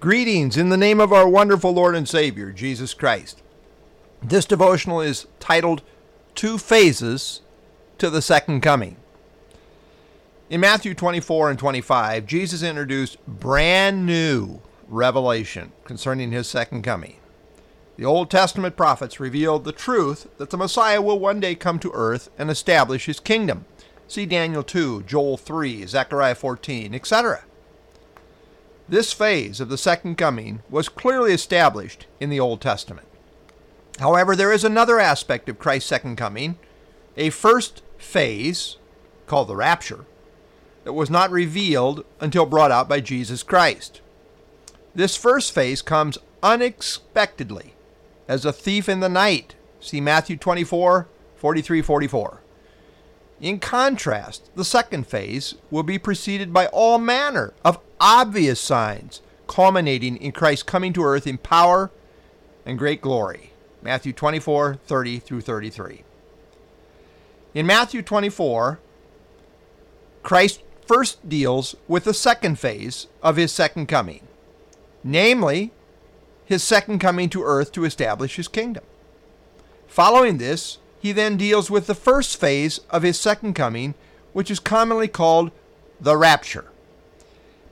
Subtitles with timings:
[0.00, 3.42] Greetings in the name of our wonderful Lord and Savior, Jesus Christ.
[4.22, 5.82] This devotional is titled
[6.34, 7.42] Two Phases
[7.98, 8.96] to the Second Coming.
[10.48, 17.16] In Matthew 24 and 25, Jesus introduced brand new revelation concerning his second coming.
[17.98, 21.92] The Old Testament prophets revealed the truth that the Messiah will one day come to
[21.92, 23.66] earth and establish his kingdom.
[24.08, 27.44] See Daniel 2, Joel 3, Zechariah 14, etc.
[28.90, 33.06] This phase of the second coming was clearly established in the Old Testament.
[34.00, 36.58] However, there is another aspect of Christ's second coming,
[37.16, 38.78] a first phase
[39.28, 40.06] called the rapture,
[40.82, 44.00] that was not revealed until brought out by Jesus Christ.
[44.92, 47.74] This first phase comes unexpectedly
[48.26, 49.54] as a thief in the night.
[49.78, 52.40] See Matthew 24, 43, 44.
[53.40, 60.16] In contrast, the second phase will be preceded by all manner of obvious signs, culminating
[60.16, 61.90] in Christ coming to earth in power
[62.64, 63.52] and great glory.
[63.82, 66.04] Matthew 24, 30 through 33.
[67.54, 68.78] In Matthew 24,
[70.22, 74.26] Christ first deals with the second phase of his second coming,
[75.02, 75.72] namely,
[76.44, 78.84] his second coming to earth to establish his kingdom.
[79.86, 83.94] Following this, he then deals with the first phase of his second coming,
[84.32, 85.50] which is commonly called
[86.00, 86.70] the rapture.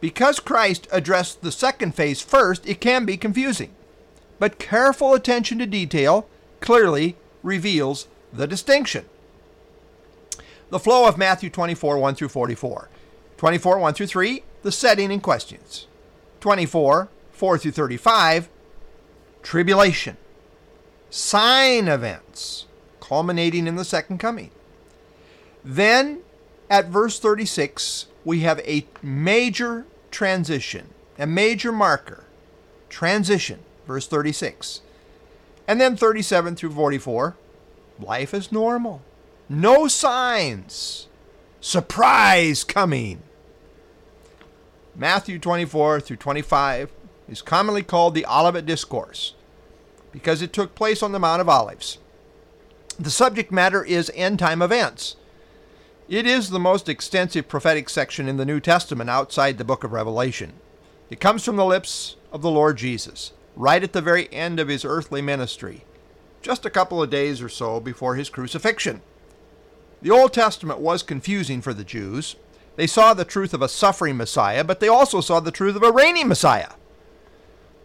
[0.00, 3.74] Because Christ addressed the second phase first, it can be confusing.
[4.38, 6.28] But careful attention to detail
[6.60, 9.04] clearly reveals the distinction.
[10.70, 12.88] The flow of Matthew 24, 1 through 44.
[13.36, 15.86] 24, 1 through 3, the setting and questions.
[16.40, 18.48] 24, 4 through 35,
[19.42, 20.16] tribulation.
[21.10, 22.66] Sign events
[23.00, 24.50] culminating in the second coming.
[25.64, 26.20] Then
[26.68, 32.24] at verse 36, we have a major transition, a major marker.
[32.90, 34.82] Transition, verse 36.
[35.66, 37.36] And then 37 through 44,
[37.98, 39.00] life is normal.
[39.48, 41.06] No signs.
[41.62, 43.22] Surprise coming.
[44.94, 46.92] Matthew 24 through 25
[47.30, 49.36] is commonly called the Olivet Discourse
[50.12, 51.96] because it took place on the Mount of Olives.
[52.98, 55.16] The subject matter is end time events.
[56.08, 59.92] It is the most extensive prophetic section in the New Testament outside the book of
[59.92, 60.54] Revelation.
[61.10, 64.68] It comes from the lips of the Lord Jesus, right at the very end of
[64.68, 65.84] his earthly ministry,
[66.40, 69.02] just a couple of days or so before his crucifixion.
[70.00, 72.36] The Old Testament was confusing for the Jews.
[72.76, 75.82] They saw the truth of a suffering Messiah, but they also saw the truth of
[75.82, 76.72] a reigning Messiah.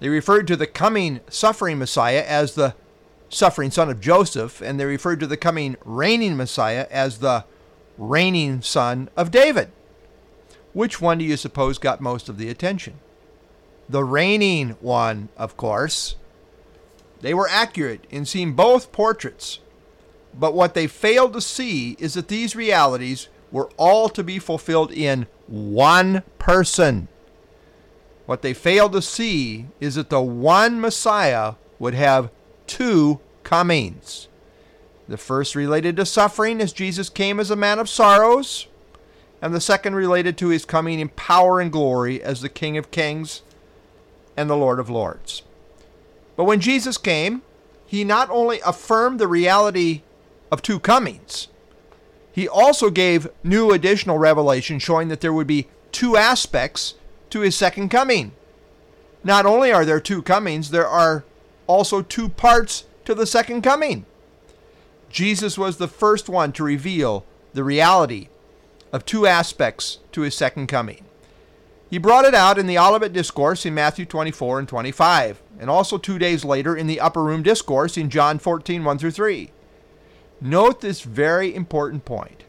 [0.00, 2.76] They referred to the coming suffering Messiah as the
[3.28, 7.44] suffering son of Joseph, and they referred to the coming reigning Messiah as the
[7.98, 9.70] reigning son of David.
[10.72, 13.00] Which one do you suppose got most of the attention?
[13.88, 16.16] The reigning one, of course.
[17.20, 19.60] They were accurate in seeing both portraits,
[20.38, 24.92] but what they failed to see is that these realities were all to be fulfilled
[24.92, 27.08] in one person.
[28.26, 32.30] What they failed to see is that the one Messiah would have
[32.66, 34.28] two comings.
[35.08, 38.66] The first related to suffering as Jesus came as a man of sorrows,
[39.40, 42.90] and the second related to his coming in power and glory as the King of
[42.90, 43.42] kings
[44.36, 45.42] and the Lord of lords.
[46.36, 47.42] But when Jesus came,
[47.86, 50.02] he not only affirmed the reality
[50.50, 51.48] of two comings,
[52.32, 56.94] he also gave new additional revelation showing that there would be two aspects
[57.30, 58.32] to his second coming.
[59.24, 61.24] Not only are there two comings, there are
[61.66, 64.04] also two parts to the second coming.
[65.10, 68.28] Jesus was the first one to reveal the reality
[68.92, 71.04] of two aspects to his second coming.
[71.88, 75.98] He brought it out in the Olivet Discourse in Matthew 24 and 25, and also
[75.98, 79.50] two days later in the Upper Room Discourse in John 14 1 through 3.
[80.40, 82.44] Note this very important point.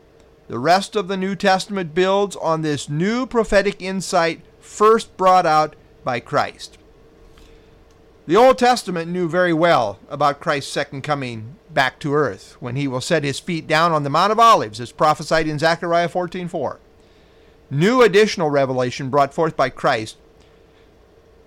[0.47, 5.75] The rest of the New Testament builds on this new prophetic insight first brought out
[6.03, 6.77] by Christ.
[8.25, 12.87] The Old Testament knew very well about Christ's second coming back to earth when he
[12.87, 16.79] will set his feet down on the Mount of Olives as prophesied in Zechariah 14:4.
[17.69, 20.17] New additional revelation brought forth by Christ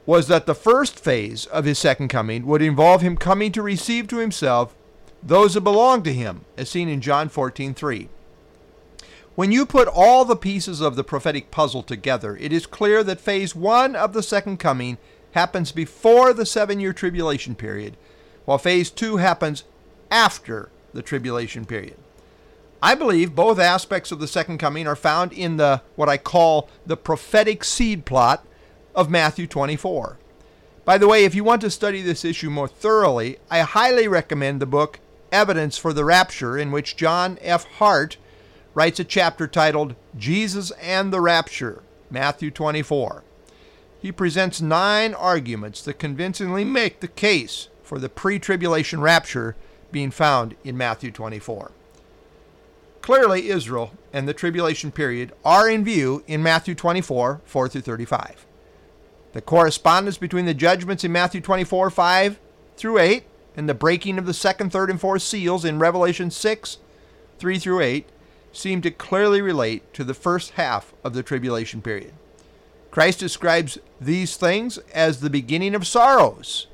[0.07, 4.07] was that the first phase of his second coming would involve him coming to receive
[4.07, 4.73] to himself
[5.21, 8.09] those that belong to him, as seen in John 14:3.
[9.35, 13.21] When you put all the pieces of the prophetic puzzle together, it is clear that
[13.21, 14.97] phase 1 of the second coming
[15.33, 17.97] happens before the seven year tribulation period,
[18.45, 19.65] while phase two happens
[20.11, 21.97] after the tribulation period.
[22.83, 26.69] I believe both aspects of the second coming are found in the what I call
[26.87, 28.47] the prophetic seed plot
[28.95, 30.19] of Matthew 24.
[30.85, 34.61] By the way, if you want to study this issue more thoroughly, I highly recommend
[34.61, 34.99] the book
[35.31, 37.65] Evidence for the Rapture, in which John F.
[37.65, 38.17] Hart
[38.75, 43.23] writes a chapter titled Jesus and the Rapture, Matthew 24.
[44.01, 49.55] He presents nine arguments that convincingly make the case for the pre tribulation rapture
[49.93, 51.73] being found in Matthew 24.
[53.03, 58.47] Clearly, Israel and the tribulation period are in view in Matthew 24, 4 through 35.
[59.33, 62.39] The correspondence between the judgments in Matthew 24, 5
[62.77, 63.25] through 8
[63.57, 66.79] and the breaking of the second, third, and fourth seals in Revelation 6,
[67.39, 68.09] 3 through 8
[68.53, 72.13] seem to clearly relate to the first half of the tribulation period.
[72.91, 76.67] Christ describes these things as the beginning of sorrows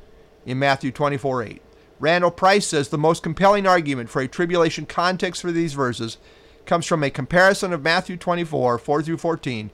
[0.46, 1.62] in Matthew 24, 8.
[1.98, 6.18] Randall Price says the most compelling argument for a tribulation context for these verses
[6.66, 9.70] comes from a comparison of Matthew 24, 4 through 14,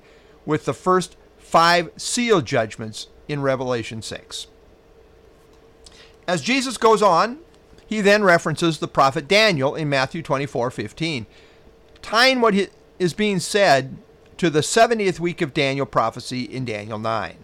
[0.46, 4.46] with the first five seal judgments in Revelation 6.
[6.28, 7.38] As Jesus goes on,
[7.86, 11.26] he then references the prophet Daniel in Matthew 24, 15,
[12.00, 12.54] tying what
[12.98, 13.96] is being said
[14.36, 17.36] to the 70th week of Daniel prophecy in Daniel 9.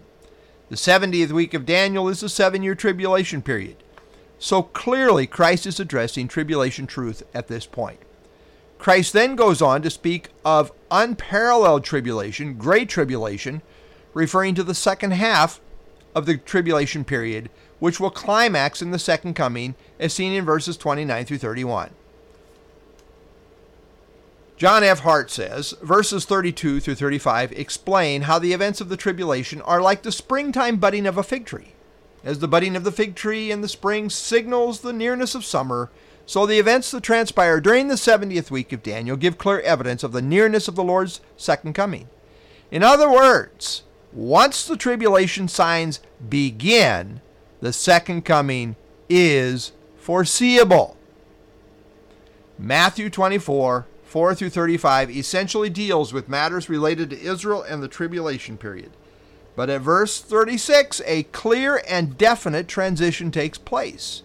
[0.69, 3.77] The 70th week of Daniel is the seven year tribulation period.
[4.39, 7.99] So clearly, Christ is addressing tribulation truth at this point.
[8.77, 13.61] Christ then goes on to speak of unparalleled tribulation, great tribulation,
[14.13, 15.59] referring to the second half
[16.15, 17.49] of the tribulation period,
[17.79, 21.91] which will climax in the second coming, as seen in verses 29 through 31.
[24.55, 24.99] John F.
[24.99, 30.03] Hart says verses 32 through 35 explain how the events of the tribulation are like
[30.03, 31.73] the springtime budding of a fig tree.
[32.23, 35.89] As the budding of the fig tree in the spring signals the nearness of summer,
[36.25, 40.11] so the events that transpire during the 70th week of Daniel give clear evidence of
[40.11, 42.07] the nearness of the Lord's second coming.
[42.69, 43.83] In other words,
[44.13, 47.21] once the tribulation signs begin,
[47.61, 48.75] the second coming
[49.09, 50.97] is foreseeable.
[52.57, 58.57] Matthew 24, 4 through 35 essentially deals with matters related to Israel and the tribulation
[58.57, 58.91] period.
[59.59, 64.23] But at verse 36, a clear and definite transition takes place.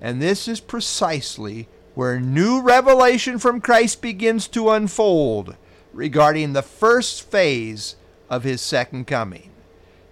[0.00, 5.54] And this is precisely where new revelation from Christ begins to unfold
[5.92, 7.94] regarding the first phase
[8.28, 9.50] of his second coming.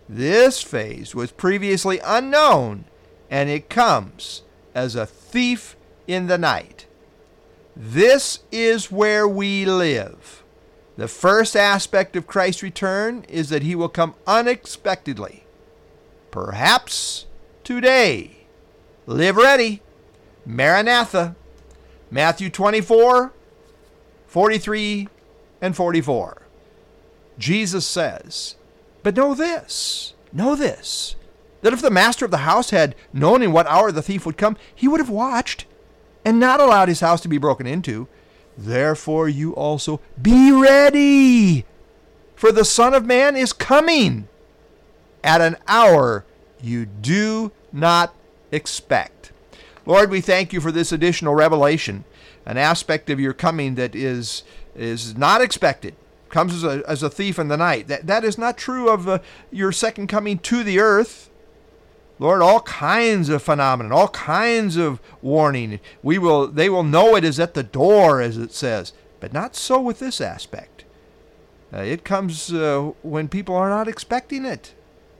[0.08, 2.84] This phase was previously unknown,
[3.28, 4.42] and it comes
[4.76, 5.74] as a thief
[6.06, 6.86] in the night.
[7.74, 10.44] This is where we live.
[10.96, 15.44] The first aspect of Christ's return is that he will come unexpectedly.
[16.30, 17.26] Perhaps
[17.64, 18.46] today.
[19.06, 19.82] Live ready.
[20.46, 21.36] Maranatha.
[22.10, 23.32] Matthew 24,
[24.26, 25.08] 43,
[25.60, 26.42] and 44.
[27.38, 28.56] Jesus says,
[29.02, 31.16] But know this, know this,
[31.62, 34.38] that if the master of the house had known in what hour the thief would
[34.38, 35.66] come, he would have watched
[36.24, 38.08] and not allowed his house to be broken into.
[38.56, 41.64] Therefore, you also be ready,
[42.34, 44.28] for the Son of Man is coming
[45.22, 46.24] at an hour
[46.62, 48.14] you do not
[48.50, 49.32] expect.
[49.84, 52.04] Lord, we thank you for this additional revelation,
[52.44, 54.42] an aspect of your coming that is,
[54.74, 55.94] is not expected,
[56.28, 57.88] comes as a, as a thief in the night.
[57.88, 59.18] That, that is not true of uh,
[59.50, 61.30] your second coming to the earth.
[62.18, 65.80] Lord, all kinds of phenomenon, all kinds of warning.
[66.02, 68.92] We will they will know it is at the door, as it says.
[69.20, 70.84] But not so with this aspect.
[71.72, 74.74] Uh, it comes uh, when people are not expecting it.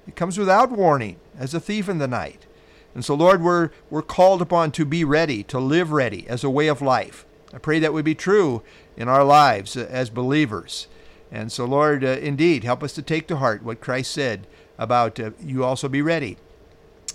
[0.06, 2.46] It comes without warning, as a thief in the night.
[2.94, 6.50] And so, Lord, we're, we're called upon to be ready, to live ready as a
[6.50, 7.26] way of life.
[7.52, 8.62] I pray that would be true
[8.96, 10.86] in our lives uh, as believers.
[11.30, 14.46] And so, Lord, uh, indeed, help us to take to heart what Christ said
[14.78, 16.36] about uh, you also be ready.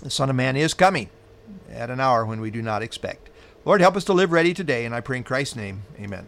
[0.02, 1.10] The Son of Man is coming
[1.70, 3.30] at an hour when we do not expect.
[3.64, 6.26] Lord, help us to live ready today, and I pray in Christ's name, amen.